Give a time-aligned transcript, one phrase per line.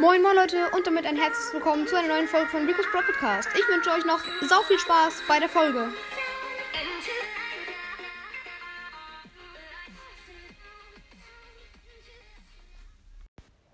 [0.00, 3.00] Moin moin Leute und damit ein herzliches Willkommen zu einer neuen Folge von Rico's Pro
[3.00, 3.48] Podcast.
[3.52, 5.88] Ich wünsche euch noch sau viel Spaß bei der Folge.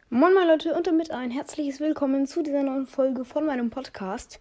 [0.08, 4.40] Moin moin Leute und damit ein herzliches Willkommen zu dieser neuen Folge von meinem Podcast.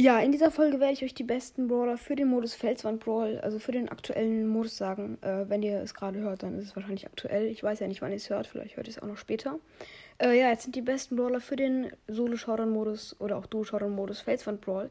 [0.00, 3.40] Ja, in dieser Folge werde ich euch die besten Brawler für den Modus Felswand Brawl,
[3.40, 5.18] also für den aktuellen Modus sagen.
[5.22, 7.46] Äh, wenn ihr es gerade hört, dann ist es wahrscheinlich aktuell.
[7.46, 9.58] Ich weiß ja nicht, wann ihr es hört, vielleicht hört ihr es auch noch später.
[10.18, 14.88] Äh, ja, jetzt sind die besten Brawler für den Solo-Showdown-Modus oder auch Duo-Showdown-Modus Felswand Brawl.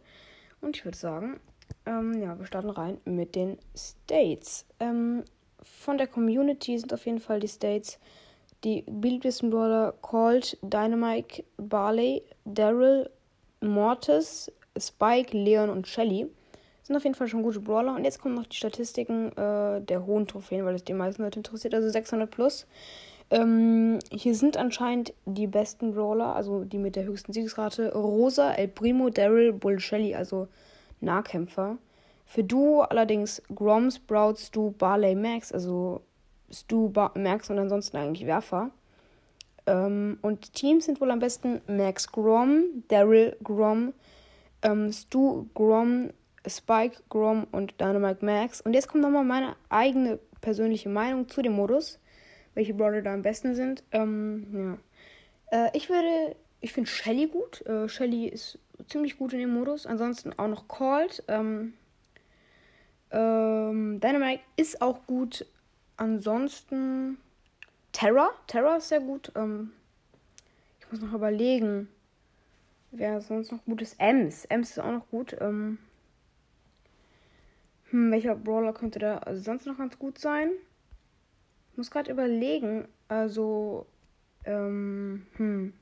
[0.59, 1.39] Und ich würde sagen,
[1.85, 4.65] ähm, ja, wir starten rein mit den States.
[4.81, 5.23] Ähm,
[5.63, 7.97] von der Community sind auf jeden Fall die States
[8.65, 13.09] die beliebtesten Brawler Colt, Dynamite, Barley, Daryl,
[13.61, 16.27] Mortis, Spike, Leon und Shelly.
[16.83, 17.95] Sind auf jeden Fall schon gute Brawler.
[17.95, 21.39] Und jetzt kommen noch die Statistiken äh, der hohen Trophäen, weil es die meisten Leute
[21.39, 21.73] interessiert.
[21.73, 22.65] Also 600 plus.
[23.29, 27.93] Ähm, hier sind anscheinend die besten Brawler, also die mit der höchsten Siegesrate.
[27.93, 30.47] Rosa, El Primo, Daryl, Bull, Shelly, also
[31.01, 31.77] Nahkämpfer.
[32.25, 36.01] Für Duo allerdings Grom, Sprout, Stu, Barley, Max, also
[36.49, 38.71] Stu, ba Max und ansonsten eigentlich Werfer.
[39.65, 43.93] Ähm, und Teams sind wohl am besten Max Grom, Daryl Grom,
[44.61, 46.11] ähm, Stu, Grom,
[46.47, 48.61] Spike, Grom und Dynamite Max.
[48.61, 51.99] Und jetzt kommt nochmal meine eigene persönliche Meinung zu dem Modus,
[52.53, 53.83] welche Brawler da am besten sind.
[53.91, 54.79] Ähm,
[55.51, 55.67] ja.
[55.67, 57.65] Äh, ich würde, ich finde Shelly gut.
[57.65, 59.85] Äh, Shelly ist ziemlich gut in dem Modus.
[59.85, 61.23] Ansonsten auch noch Cold.
[61.27, 61.73] Ähm,
[63.11, 65.45] ähm, Dynamite ist auch gut.
[65.97, 67.17] Ansonsten
[67.91, 68.29] Terra.
[68.47, 69.31] Terra ist sehr gut.
[69.35, 69.71] Ähm,
[70.79, 71.89] ich muss noch überlegen.
[72.97, 73.95] Wer sonst noch gut ist?
[73.99, 74.45] Ems.
[74.45, 75.37] Ems ist auch noch gut.
[75.39, 75.77] Ähm,
[77.91, 80.49] hm, welcher Brawler könnte da sonst noch ganz gut sein?
[81.71, 82.87] Ich muss gerade überlegen.
[83.07, 83.85] Also,
[84.45, 85.73] ähm, hm.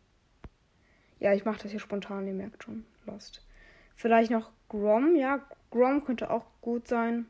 [1.19, 2.86] Ja, ich mache das hier spontan, ihr merkt schon.
[3.05, 3.41] Lost.
[3.95, 5.16] Vielleicht noch Grom.
[5.16, 5.39] Ja,
[5.71, 7.27] Grom könnte auch gut sein.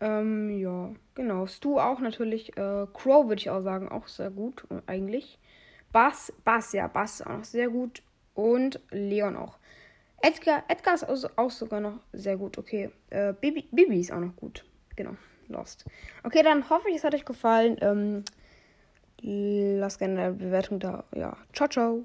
[0.00, 1.46] Ähm, ja, genau.
[1.46, 2.56] Stu auch natürlich.
[2.56, 5.38] Äh, Crow würde ich auch sagen, auch sehr gut, eigentlich.
[5.92, 8.02] Bass, Bass, ja, Bass auch noch sehr gut
[8.38, 9.58] und Leon auch.
[10.22, 12.56] Edgar, Edgar ist auch sogar noch sehr gut.
[12.56, 12.90] Okay.
[13.10, 14.64] Äh, Bibi, Bibi ist auch noch gut.
[14.94, 15.16] Genau.
[15.48, 15.84] Lost.
[16.22, 17.76] Okay, dann hoffe ich, es hat euch gefallen.
[17.80, 18.24] Ähm,
[19.20, 21.04] lasst gerne eine Bewertung da.
[21.14, 21.36] Ja.
[21.52, 22.04] Ciao, ciao.